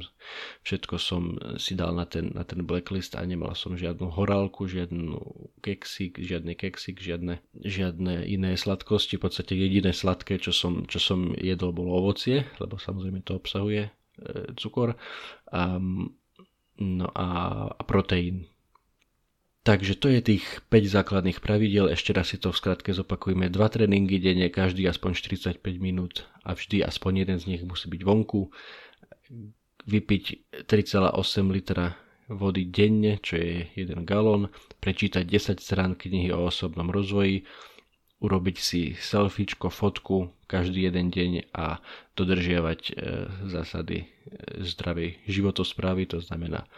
všetko 0.63 0.95
som 0.95 1.35
si 1.59 1.75
dal 1.75 1.91
na 1.91 2.07
ten, 2.07 2.31
na 2.31 2.47
ten 2.47 2.63
blacklist 2.63 3.19
a 3.19 3.23
nemal 3.27 3.51
som 3.53 3.75
žiadnu 3.75 4.15
horálku, 4.15 4.65
žiadnu 4.65 5.19
keksik, 5.59 6.17
žiadny 6.17 6.55
keksik, 6.55 7.03
žiadne, 7.03 7.43
žiadne 7.53 8.23
iné 8.25 8.55
sladkosti. 8.55 9.19
V 9.19 9.27
podstate 9.27 9.59
jediné 9.59 9.91
sladké, 9.91 10.39
čo 10.39 10.55
som, 10.55 10.87
čo 10.87 11.03
som 11.03 11.35
jedol, 11.35 11.75
bolo 11.75 11.99
ovocie, 11.99 12.47
lebo 12.63 12.79
samozrejme 12.79 13.27
to 13.27 13.35
obsahuje 13.35 13.91
e, 13.91 13.91
cukor. 14.55 14.95
A, 15.51 15.75
no 16.79 17.07
a, 17.11 17.27
a 17.75 17.81
proteín 17.83 18.47
Takže 19.65 19.97
to 19.97 20.13
je 20.13 20.21
tých 20.21 20.45
5 20.69 20.93
základných 21.01 21.41
pravidel, 21.41 21.89
ešte 21.89 22.13
raz 22.13 22.29
si 22.29 22.37
to 22.37 22.53
v 22.53 22.59
skratke 22.61 22.93
zopakujeme. 22.93 23.49
Dva 23.49 23.65
tréningy 23.65 24.21
denne, 24.21 24.53
každý 24.53 24.85
aspoň 24.85 25.17
45 25.17 25.57
minút 25.81 26.29
a 26.45 26.53
vždy 26.53 26.85
aspoň 26.85 27.25
jeden 27.25 27.37
z 27.41 27.45
nich 27.49 27.61
musí 27.65 27.89
byť 27.89 28.01
vonku. 28.05 28.53
Vypiť 29.89 30.23
3,8 30.69 31.49
litra 31.49 31.97
vody 32.29 32.69
denne, 32.69 33.17
čo 33.17 33.41
je 33.41 33.65
1 33.73 34.05
galón, 34.05 34.53
prečítať 34.85 35.25
10 35.25 35.57
strán 35.57 35.97
knihy 35.97 36.29
o 36.29 36.45
osobnom 36.45 36.93
rozvoji, 36.93 37.49
urobiť 38.21 38.57
si 38.61 38.93
selfiečko, 38.93 39.73
fotku 39.73 40.29
každý 40.45 40.93
jeden 40.93 41.09
deň 41.09 41.49
a 41.57 41.81
dodržiavať 42.13 42.81
e, 42.85 42.93
zásady 43.49 43.97
e, 44.01 44.05
zdravej 44.61 45.25
životosprávy, 45.25 46.05
to 46.05 46.21
znamená 46.21 46.69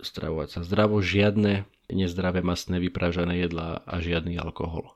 stravovať 0.00 0.48
sa 0.48 0.60
zdravo, 0.64 1.04
žiadne 1.04 1.68
nezdravé 1.92 2.40
masné 2.40 2.80
vypražané 2.80 3.40
jedlá 3.44 3.84
a 3.84 4.00
žiadny 4.00 4.40
alkohol. 4.40 4.94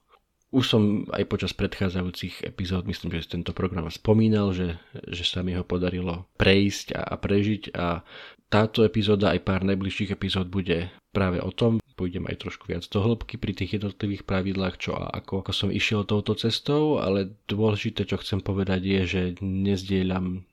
Už 0.48 0.64
som 0.64 1.04
aj 1.12 1.28
počas 1.28 1.52
predchádzajúcich 1.52 2.40
epizód, 2.40 2.88
myslím, 2.88 3.12
že 3.20 3.36
tento 3.36 3.52
program 3.52 3.84
spomínal, 3.92 4.56
že, 4.56 4.80
že 5.04 5.20
sa 5.28 5.44
mi 5.44 5.52
ho 5.52 5.60
podarilo 5.60 6.24
prejsť 6.40 6.96
a, 6.96 7.04
a 7.04 7.14
prežiť 7.20 7.76
a 7.76 8.00
táto 8.48 8.80
epizóda 8.80 9.36
aj 9.36 9.44
pár 9.44 9.60
najbližších 9.68 10.16
epizód 10.16 10.48
bude 10.48 10.88
práve 11.12 11.36
o 11.44 11.52
tom. 11.52 11.84
Pôjdem 12.00 12.24
aj 12.32 12.48
trošku 12.48 12.64
viac 12.64 12.80
do 12.88 13.04
hĺbky 13.04 13.36
pri 13.36 13.52
tých 13.52 13.76
jednotlivých 13.76 14.24
pravidlách, 14.24 14.80
čo 14.80 14.96
a 14.96 15.12
ako, 15.12 15.44
ako 15.44 15.52
som 15.52 15.68
išiel 15.68 16.08
touto 16.08 16.32
cestou, 16.32 16.96
ale 16.96 17.36
dôležité, 17.44 18.08
čo 18.08 18.16
chcem 18.16 18.40
povedať 18.40 18.80
je, 18.88 19.00
že 19.04 19.22
nezdieľam 19.44 20.48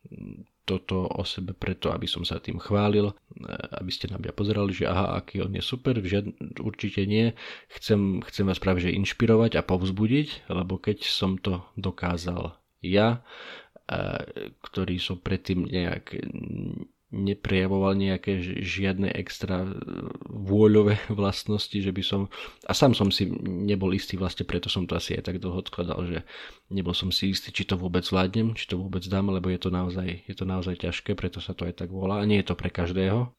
toto 0.66 1.06
o 1.06 1.22
sebe 1.22 1.54
preto, 1.54 1.94
aby 1.94 2.10
som 2.10 2.26
sa 2.26 2.42
tým 2.42 2.58
chválil, 2.58 3.14
aby 3.78 3.92
ste 3.94 4.10
na 4.10 4.18
mňa 4.18 4.34
pozerali, 4.34 4.74
že 4.74 4.90
aha, 4.90 5.22
aký 5.22 5.46
on 5.46 5.54
je 5.54 5.62
super, 5.62 5.94
žiad, 6.02 6.26
určite 6.58 7.06
nie. 7.06 7.38
Chcem, 7.70 8.26
chcem 8.26 8.50
vás 8.50 8.58
práve 8.58 8.82
že 8.82 8.98
inšpirovať 8.98 9.62
a 9.62 9.66
povzbudiť, 9.66 10.50
lebo 10.50 10.82
keď 10.82 11.06
som 11.06 11.38
to 11.38 11.62
dokázal 11.78 12.58
ja, 12.82 13.22
ktorý 14.62 14.98
som 14.98 15.22
predtým 15.22 15.70
nejak 15.70 16.18
neprejavoval 17.16 17.96
nejaké 17.96 18.44
žiadne 18.60 19.08
extra 19.16 19.64
e, 19.64 19.72
vôľové 20.28 21.00
vlastnosti, 21.20 21.74
že 21.74 21.96
by 21.96 22.04
som, 22.04 22.28
a 22.68 22.76
sám 22.76 22.92
som 22.92 23.08
si 23.08 23.32
nebol 23.42 23.96
istý, 23.96 24.20
vlastne 24.20 24.44
preto 24.44 24.68
som 24.68 24.84
to 24.84 25.00
asi 25.00 25.16
aj 25.16 25.32
tak 25.32 25.40
dlho 25.40 25.64
odkladal, 25.64 26.04
že 26.04 26.20
nebol 26.68 26.92
som 26.92 27.10
si 27.16 27.32
istý, 27.32 27.56
či 27.56 27.64
to 27.64 27.80
vôbec 27.80 28.04
zvládnem, 28.04 28.52
či 28.60 28.68
to 28.68 28.76
vôbec 28.76 29.08
dám, 29.08 29.32
lebo 29.32 29.48
je 29.48 29.60
to 29.64 29.72
naozaj, 29.72 30.08
je 30.28 30.36
to 30.36 30.44
naozaj 30.44 30.76
ťažké, 30.76 31.16
preto 31.16 31.40
sa 31.40 31.56
to 31.56 31.64
aj 31.64 31.80
tak 31.80 31.90
volá 31.90 32.20
a 32.20 32.28
nie 32.28 32.44
je 32.44 32.52
to 32.52 32.56
pre 32.60 32.68
každého. 32.68 33.32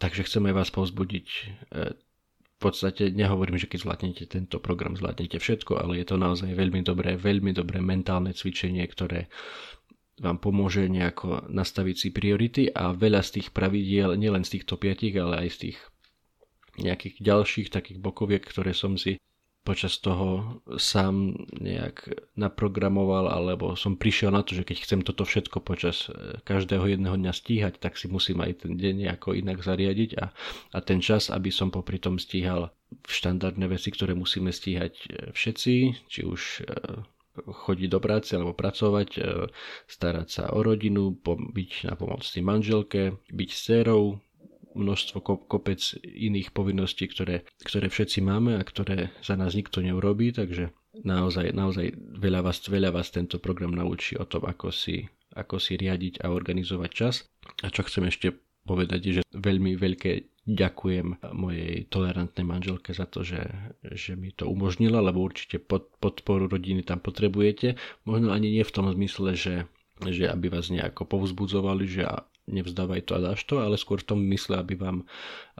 Takže 0.00 0.24
chceme 0.24 0.54
vás 0.54 0.72
povzbudiť 0.72 1.26
e, 1.28 1.92
v 2.60 2.68
podstate 2.68 3.08
nehovorím, 3.16 3.56
že 3.56 3.72
keď 3.72 3.78
zvládnete 3.88 4.24
tento 4.28 4.60
program, 4.60 4.92
zvládnete 4.92 5.40
všetko, 5.40 5.80
ale 5.80 5.96
je 5.96 6.06
to 6.12 6.20
naozaj 6.20 6.52
veľmi 6.52 6.84
dobré, 6.84 7.16
veľmi 7.16 7.56
dobré 7.56 7.80
mentálne 7.80 8.36
cvičenie, 8.36 8.84
ktoré 8.84 9.32
vám 10.20 10.36
pomôže 10.36 10.84
nejako 10.84 11.48
nastaviť 11.48 11.96
si 11.96 12.08
priority 12.12 12.68
a 12.68 12.92
veľa 12.92 13.24
z 13.24 13.40
tých 13.40 13.48
pravidiel, 13.56 14.14
nielen 14.20 14.44
z 14.44 14.60
týchto 14.60 14.76
piatich, 14.76 15.16
ale 15.16 15.46
aj 15.46 15.48
z 15.56 15.58
tých 15.66 15.78
nejakých 16.80 17.16
ďalších 17.24 17.68
takých 17.72 17.98
bokoviek, 17.98 18.44
ktoré 18.44 18.76
som 18.76 19.00
si 19.00 19.16
počas 19.60 20.00
toho 20.00 20.60
sám 20.80 21.36
nejak 21.52 22.08
naprogramoval, 22.32 23.28
alebo 23.28 23.76
som 23.76 24.00
prišiel 24.00 24.32
na 24.32 24.40
to, 24.40 24.56
že 24.56 24.64
keď 24.64 24.76
chcem 24.88 25.00
toto 25.04 25.28
všetko 25.28 25.60
počas 25.60 26.08
e, 26.08 26.40
každého 26.40 26.88
jedného 26.96 27.20
dňa 27.20 27.32
stíhať, 27.32 27.76
tak 27.76 28.00
si 28.00 28.08
musím 28.08 28.40
aj 28.40 28.64
ten 28.64 28.80
deň 28.80 28.94
nejako 29.04 29.36
inak 29.36 29.60
zariadiť 29.60 30.16
a, 30.16 30.32
a 30.72 30.78
ten 30.80 31.04
čas, 31.04 31.28
aby 31.28 31.52
som 31.52 31.68
popri 31.68 32.00
tom 32.00 32.16
stíhal 32.16 32.72
štandardné 33.04 33.68
veci, 33.68 33.92
ktoré 33.92 34.16
musíme 34.16 34.48
stíhať 34.48 34.94
e, 34.96 35.08
všetci, 35.36 35.74
či 36.08 36.20
už 36.24 36.64
e, 36.64 36.72
chodiť 37.38 37.88
do 37.90 38.00
práce 38.02 38.34
alebo 38.34 38.56
pracovať, 38.56 39.08
e, 39.16 39.20
starať 39.86 40.28
sa 40.28 40.44
o 40.54 40.60
rodinu, 40.62 41.14
byť 41.26 41.70
na 41.86 41.94
pomocný 41.94 42.40
manželke, 42.42 43.16
byť 43.30 43.50
s 43.50 43.60
dcerou, 43.66 44.18
množstvo 44.74 45.18
kopec 45.50 45.82
iných 46.06 46.54
povinností, 46.54 47.10
ktoré, 47.10 47.42
ktoré 47.66 47.90
všetci 47.90 48.22
máme 48.22 48.54
a 48.54 48.62
ktoré 48.62 49.10
za 49.18 49.34
nás 49.34 49.58
nikto 49.58 49.82
neurobí, 49.82 50.30
takže 50.30 50.70
naozaj, 51.02 51.50
naozaj 51.50 51.94
veľa 51.98 52.40
vás, 52.46 52.62
veľa 52.62 52.94
vás 52.94 53.10
tento 53.10 53.42
program 53.42 53.74
naučí 53.74 54.14
o 54.14 54.26
tom, 54.26 54.46
ako 54.46 54.70
si, 54.70 55.10
ako 55.34 55.58
si 55.58 55.74
riadiť 55.74 56.22
a 56.22 56.30
organizovať 56.30 56.90
čas. 56.90 57.26
A 57.66 57.70
čo 57.70 57.82
chcem 57.82 58.06
ešte 58.06 58.30
povedať, 58.62 59.00
že 59.10 59.22
veľmi 59.34 59.74
veľké 59.74 60.29
ďakujem 60.48 61.20
mojej 61.36 61.84
tolerantnej 61.92 62.46
manželke 62.48 62.96
za 62.96 63.04
to, 63.04 63.20
že, 63.20 63.44
že 63.84 64.16
mi 64.16 64.32
to 64.32 64.48
umožnila, 64.48 65.04
lebo 65.04 65.20
určite 65.20 65.60
pod, 65.60 65.92
podporu 66.00 66.48
rodiny 66.48 66.80
tam 66.80 66.98
potrebujete. 66.98 67.76
Možno 68.08 68.32
ani 68.32 68.48
nie 68.48 68.64
v 68.64 68.74
tom 68.74 68.88
zmysle, 68.88 69.36
že, 69.36 69.68
že 70.00 70.24
aby 70.32 70.48
vás 70.48 70.72
nejako 70.72 71.04
povzbudzovali, 71.04 71.84
že 71.84 72.02
nevzdávaj 72.48 73.00
to 73.06 73.12
a 73.20 73.24
dáš 73.32 73.44
to, 73.44 73.60
ale 73.60 73.76
skôr 73.76 74.00
v 74.00 74.16
tom 74.16 74.20
mysle, 74.32 74.58
aby 74.58 74.74
vám, 74.74 75.04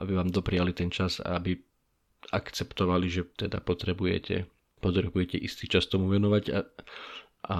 aby 0.01 0.11
vám 0.17 0.29
dopriali 0.33 0.73
ten 0.73 0.89
čas 0.89 1.21
a 1.21 1.37
aby 1.37 1.61
akceptovali, 2.29 3.07
že 3.09 3.21
teda 3.37 3.61
potrebujete, 3.61 4.45
potrebujete 4.81 5.37
istý 5.37 5.69
čas 5.69 5.85
tomu 5.87 6.09
venovať 6.09 6.43
a, 6.53 6.59
a, 7.47 7.57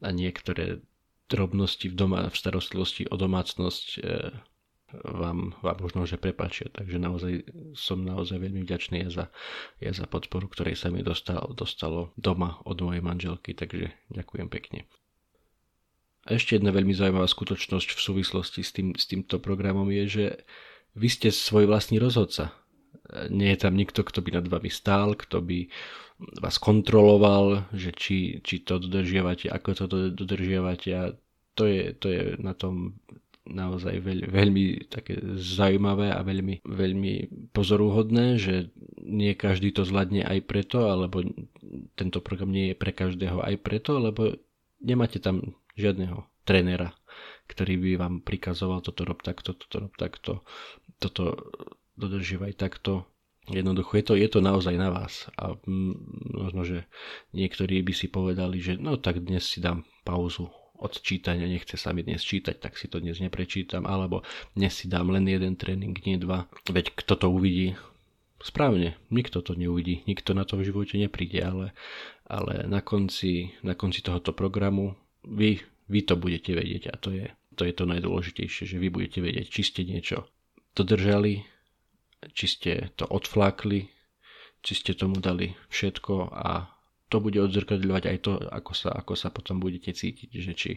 a 0.00 0.08
niektoré 0.10 0.80
drobnosti 1.30 1.86
v 1.86 1.94
doma, 1.94 2.26
v 2.26 2.36
starostlivosti 2.36 3.06
o 3.06 3.14
domácnosť 3.14 3.86
e, 3.96 4.00
vám, 4.92 5.54
vám 5.62 5.78
možno, 5.80 6.06
že 6.06 6.20
prepačia. 6.20 6.68
Takže 6.70 6.98
naozaj 6.98 7.32
som 7.74 8.02
naozaj 8.02 8.42
veľmi 8.42 8.62
vďačný 8.66 9.06
ja 9.06 9.10
za, 9.10 9.24
ja 9.78 9.92
za 9.94 10.06
podporu, 10.06 10.50
ktorej 10.50 10.76
sa 10.78 10.90
mi 10.90 11.02
dostal, 11.06 11.50
dostalo 11.54 12.10
doma 12.18 12.58
od 12.66 12.78
mojej 12.82 13.02
manželky, 13.02 13.54
takže 13.54 13.94
ďakujem 14.10 14.48
pekne. 14.50 14.86
A 16.28 16.36
ešte 16.36 16.60
jedna 16.60 16.70
veľmi 16.70 16.92
zaujímavá 16.92 17.24
skutočnosť 17.24 17.96
v 17.96 18.00
súvislosti 18.00 18.60
s, 18.60 18.70
tým, 18.76 18.92
s 18.92 19.08
týmto 19.08 19.40
programom 19.40 19.88
je, 19.88 20.04
že 20.06 20.24
vy 20.92 21.08
ste 21.08 21.32
svoj 21.32 21.70
vlastný 21.70 21.96
rozhodca. 21.96 22.52
Nie 23.32 23.56
je 23.56 23.62
tam 23.66 23.74
nikto, 23.74 24.04
kto 24.04 24.20
by 24.20 24.38
nad 24.38 24.46
vami 24.46 24.70
stál, 24.70 25.16
kto 25.16 25.40
by 25.40 25.66
vás 26.38 26.60
kontroloval, 26.60 27.72
že 27.72 27.96
či, 27.96 28.44
či 28.44 28.60
to 28.60 28.76
dodržiavate, 28.76 29.48
ako 29.48 29.68
to 29.72 29.84
dodržiavate 30.12 30.90
a 30.92 31.04
to 31.56 31.64
je, 31.64 31.96
to 31.96 32.06
je 32.12 32.22
na 32.36 32.52
tom 32.52 33.00
naozaj 33.50 33.98
veľ, 34.00 34.18
veľmi 34.30 34.64
také 34.86 35.18
zaujímavé 35.36 36.14
a 36.14 36.22
veľmi, 36.22 36.62
veľmi 36.64 37.12
pozoruhodné, 37.50 38.38
že 38.38 38.70
nie 39.02 39.34
každý 39.34 39.74
to 39.74 39.82
zvládne 39.82 40.22
aj 40.22 40.46
preto, 40.46 40.86
alebo 40.86 41.26
tento 41.98 42.22
program 42.22 42.54
nie 42.54 42.72
je 42.72 42.76
pre 42.78 42.94
každého 42.94 43.42
aj 43.42 43.54
preto, 43.60 43.98
lebo 43.98 44.38
nemáte 44.80 45.18
tam 45.18 45.58
žiadneho 45.74 46.24
trénera, 46.46 46.94
ktorý 47.50 47.76
by 47.78 47.90
vám 47.98 48.14
prikazoval 48.22 48.80
toto 48.80 49.02
rob 49.02 49.20
takto, 49.20 49.54
toto 49.54 49.76
rob 49.86 49.94
takto, 49.98 50.46
toto 51.02 51.52
dodržívaj 51.98 52.56
takto. 52.56 53.06
Jednoducho 53.50 53.98
je 53.98 54.04
to, 54.04 54.14
je 54.14 54.28
to 54.30 54.38
naozaj 54.38 54.78
na 54.78 54.94
vás 54.94 55.26
a 55.34 55.58
možno, 56.30 56.62
že 56.62 56.86
niektorí 57.34 57.82
by 57.82 57.92
si 57.96 58.06
povedali, 58.06 58.62
že 58.62 58.78
no 58.78 58.94
tak 58.94 59.26
dnes 59.26 59.42
si 59.42 59.58
dám 59.58 59.82
pauzu 60.06 60.46
od 60.80 60.96
čítania, 61.04 61.44
nechce 61.44 61.76
sa 61.76 61.92
mi 61.92 62.00
dnes 62.00 62.24
čítať, 62.24 62.56
tak 62.56 62.80
si 62.80 62.88
to 62.88 62.98
dnes 62.98 63.20
neprečítam, 63.20 63.84
alebo 63.84 64.24
dnes 64.56 64.72
si 64.72 64.88
dám 64.88 65.12
len 65.12 65.28
jeden 65.28 65.54
tréning, 65.60 65.92
nie 66.08 66.16
dva. 66.16 66.48
Veď 66.66 66.96
kto 66.96 67.20
to 67.20 67.26
uvidí? 67.28 67.76
Správne, 68.40 68.96
nikto 69.12 69.44
to 69.44 69.52
neuvidí, 69.52 70.00
nikto 70.08 70.32
na 70.32 70.48
to 70.48 70.56
v 70.56 70.72
živote 70.72 70.96
nepríde, 70.96 71.44
ale, 71.44 71.76
ale 72.24 72.64
na, 72.64 72.80
konci, 72.80 73.52
na 73.60 73.76
konci 73.76 74.00
tohoto 74.00 74.32
programu 74.32 74.96
vy, 75.28 75.60
vy 75.92 76.00
to 76.08 76.16
budete 76.16 76.56
vedieť 76.56 76.88
a 76.88 76.96
to 76.96 77.12
je, 77.12 77.28
to 77.52 77.68
je 77.68 77.76
to 77.76 77.84
najdôležitejšie, 77.84 78.64
že 78.64 78.80
vy 78.80 78.88
budete 78.88 79.20
vedieť, 79.20 79.44
či 79.52 79.60
ste 79.60 79.84
niečo 79.84 80.24
dodržali, 80.72 81.44
či 82.32 82.46
ste 82.48 82.72
to 82.96 83.04
odflákli, 83.04 83.92
či 84.64 84.72
ste 84.72 84.96
tomu 84.96 85.20
dali 85.20 85.52
všetko 85.68 86.32
a 86.32 86.79
to 87.10 87.18
bude 87.18 87.36
odzrkadľovať 87.36 88.04
aj 88.06 88.18
to, 88.22 88.32
ako 88.38 88.72
sa, 88.72 88.94
ako 88.94 89.18
sa 89.18 89.28
potom 89.34 89.58
budete 89.58 89.90
cítiť, 89.90 90.30
že 90.30 90.52
či, 90.54 90.72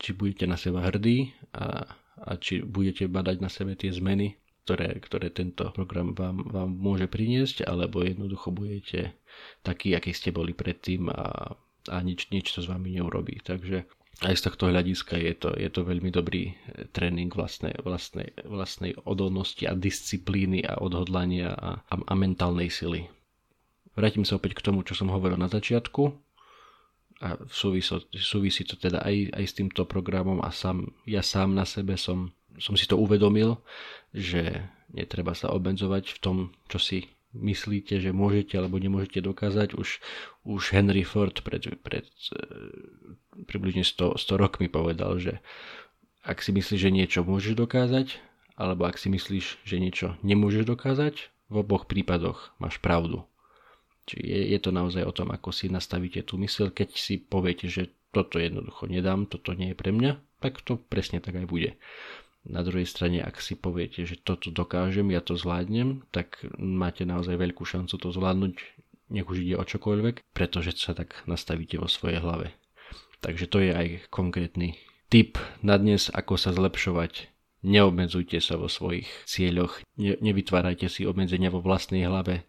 či 0.00 0.10
budete 0.16 0.48
na 0.48 0.56
seba 0.56 0.80
hrdí 0.88 1.36
a, 1.52 1.84
a 2.24 2.30
či 2.40 2.64
budete 2.64 3.12
badať 3.12 3.36
na 3.44 3.52
sebe 3.52 3.76
tie 3.76 3.92
zmeny, 3.92 4.40
ktoré, 4.64 4.98
ktoré 4.98 5.28
tento 5.30 5.68
program 5.76 6.16
vám, 6.16 6.48
vám 6.48 6.70
môže 6.72 7.06
priniesť, 7.06 7.68
alebo 7.68 8.02
jednoducho 8.02 8.50
budete 8.50 9.14
takí, 9.60 9.92
akí 9.92 10.16
ste 10.16 10.32
boli 10.32 10.56
predtým 10.56 11.12
a, 11.12 11.54
a 11.92 11.96
nič, 12.00 12.32
nič 12.32 12.56
to 12.56 12.64
s 12.64 12.72
vami 12.72 12.96
neurobí. 12.96 13.44
Takže 13.44 13.84
aj 14.24 14.32
z 14.32 14.42
tohto 14.48 14.72
hľadiska 14.72 15.20
je 15.20 15.34
to, 15.36 15.52
je 15.60 15.68
to 15.68 15.84
veľmi 15.84 16.08
dobrý 16.08 16.56
tréning 16.96 17.28
vlastnej, 17.28 17.76
vlastnej, 17.84 18.32
vlastnej 18.48 18.96
odolnosti 19.04 19.68
a 19.68 19.76
disciplíny 19.76 20.64
a 20.64 20.80
odhodlania 20.80 21.52
a, 21.52 21.84
a, 21.84 21.94
a 22.00 22.14
mentálnej 22.16 22.72
sily. 22.72 23.12
Vrátim 23.96 24.28
sa 24.28 24.36
opäť 24.36 24.60
k 24.60 24.64
tomu, 24.68 24.84
čo 24.84 24.92
som 24.92 25.08
hovoril 25.08 25.40
na 25.40 25.48
začiatku 25.48 26.12
a 27.24 27.40
súvisí, 27.48 27.96
súvisí 28.12 28.62
to 28.68 28.76
teda 28.76 29.00
aj, 29.00 29.32
aj 29.32 29.44
s 29.48 29.56
týmto 29.56 29.88
programom 29.88 30.44
a 30.44 30.52
sám, 30.52 30.92
ja 31.08 31.24
sám 31.24 31.56
na 31.56 31.64
sebe 31.64 31.96
som, 31.96 32.28
som 32.60 32.76
si 32.76 32.84
to 32.84 33.00
uvedomil, 33.00 33.56
že 34.12 34.68
netreba 34.92 35.32
sa 35.32 35.48
obmedzovať 35.48 36.12
v 36.12 36.18
tom, 36.20 36.36
čo 36.68 36.76
si 36.76 37.08
myslíte, 37.32 38.00
že 38.00 38.12
môžete 38.12 38.56
alebo 38.56 38.76
nemôžete 38.76 39.24
dokázať. 39.24 39.76
Už, 39.76 40.00
už 40.44 40.62
Henry 40.72 41.04
Ford 41.04 41.36
pred, 41.40 41.64
pred 41.80 42.04
e, 42.04 42.40
približne 43.44 43.84
100, 43.84 44.16
100 44.16 44.36
rokmi 44.36 44.68
povedal, 44.68 45.20
že 45.20 45.40
ak 46.24 46.40
si 46.44 46.52
myslíš, 46.52 46.80
že 46.80 46.90
niečo 46.92 47.20
môžeš 47.24 47.54
dokázať, 47.56 48.18
alebo 48.56 48.88
ak 48.88 48.96
si 48.96 49.12
myslíš, 49.12 49.64
že 49.64 49.76
niečo 49.76 50.16
nemôžeš 50.24 50.64
dokázať, 50.64 51.32
v 51.46 51.54
oboch 51.62 51.86
prípadoch 51.86 52.56
máš 52.58 52.82
pravdu. 52.82 53.22
Čiže 54.06 54.22
je, 54.22 54.40
je 54.54 54.58
to 54.62 54.70
naozaj 54.70 55.02
o 55.02 55.12
tom, 55.12 55.34
ako 55.34 55.50
si 55.50 55.66
nastavíte 55.66 56.22
tú 56.22 56.38
mysel. 56.38 56.70
Keď 56.70 56.88
si 56.94 57.18
poviete, 57.18 57.66
že 57.66 57.90
toto 58.14 58.38
jednoducho 58.38 58.86
nedám, 58.86 59.26
toto 59.26 59.52
nie 59.52 59.74
je 59.74 59.76
pre 59.76 59.90
mňa, 59.90 60.40
tak 60.40 60.62
to 60.62 60.78
presne 60.78 61.18
tak 61.18 61.36
aj 61.36 61.46
bude. 61.50 61.74
Na 62.46 62.62
druhej 62.62 62.86
strane, 62.86 63.18
ak 63.18 63.42
si 63.42 63.58
poviete, 63.58 64.06
že 64.06 64.22
toto 64.22 64.54
dokážem, 64.54 65.10
ja 65.10 65.18
to 65.18 65.34
zvládnem, 65.34 66.06
tak 66.14 66.38
máte 66.56 67.02
naozaj 67.02 67.34
veľkú 67.34 67.66
šancu 67.66 67.98
to 67.98 68.08
zvládnuť, 68.14 68.54
nech 69.10 69.26
už 69.26 69.42
ide 69.42 69.58
o 69.58 69.66
čokoľvek, 69.66 70.22
pretože 70.30 70.78
sa 70.78 70.94
tak 70.94 71.26
nastavíte 71.26 71.82
vo 71.82 71.90
svojej 71.90 72.22
hlave. 72.22 72.54
Takže 73.18 73.50
to 73.50 73.58
je 73.58 73.74
aj 73.74 73.86
konkrétny 74.14 74.78
tip 75.10 75.42
na 75.66 75.74
dnes, 75.74 76.06
ako 76.14 76.38
sa 76.38 76.54
zlepšovať. 76.54 77.34
Neobmedzujte 77.66 78.38
sa 78.38 78.54
vo 78.54 78.70
svojich 78.70 79.10
cieľoch, 79.26 79.82
ne, 79.98 80.14
nevytvárajte 80.22 80.86
si 80.86 81.02
obmedzenia 81.02 81.50
vo 81.50 81.58
vlastnej 81.58 82.06
hlave, 82.06 82.46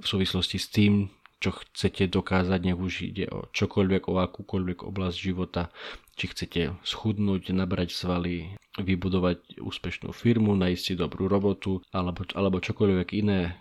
v 0.00 0.06
súvislosti 0.06 0.58
s 0.60 0.68
tým, 0.68 1.08
čo 1.36 1.52
chcete 1.52 2.08
dokázať, 2.08 2.60
nech 2.64 2.80
už 2.80 3.12
ide 3.12 3.28
o 3.28 3.48
čokoľvek, 3.52 4.08
o 4.08 4.20
akúkoľvek 4.24 4.88
oblasť 4.88 5.16
života, 5.20 5.68
či 6.16 6.32
chcete 6.32 6.80
schudnúť, 6.80 7.52
nabrať 7.52 7.92
svaly, 7.92 8.56
vybudovať 8.80 9.60
úspešnú 9.60 10.16
firmu, 10.16 10.56
nájsť 10.56 10.82
si 10.82 10.92
dobrú 10.96 11.28
robotu, 11.28 11.84
alebo, 11.92 12.24
alebo 12.32 12.64
čokoľvek 12.64 13.08
iné, 13.20 13.60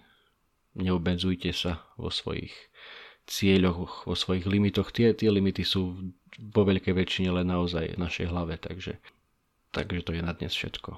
neobmedzujte 0.76 1.52
sa 1.52 1.84
vo 2.00 2.08
svojich 2.08 2.56
cieľoch, 3.28 4.08
vo 4.08 4.16
svojich 4.16 4.48
limitoch. 4.48 4.96
Tie, 4.96 5.12
tie 5.12 5.28
limity 5.28 5.68
sú 5.68 6.14
vo 6.40 6.62
veľkej 6.64 6.94
väčšine 6.96 7.30
len 7.32 7.48
naozaj 7.52 7.96
v 7.96 8.02
našej 8.02 8.28
hlave, 8.32 8.56
takže, 8.56 9.00
takže 9.76 10.04
to 10.04 10.12
je 10.16 10.22
na 10.24 10.32
dnes 10.32 10.52
všetko. 10.56 10.96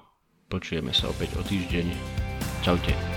Počujeme 0.47 0.93
sa 0.93 1.09
opäť 1.09 1.35
o 1.39 1.43
týždeň. 1.43 1.87
Čaute. 2.61 3.16